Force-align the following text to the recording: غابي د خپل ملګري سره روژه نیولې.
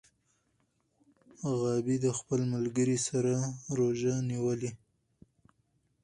غابي 1.59 1.95
د 2.05 2.07
خپل 2.17 2.39
ملګري 2.53 2.97
سره 3.07 3.33
روژه 3.77 4.15
نیولې. 4.29 4.71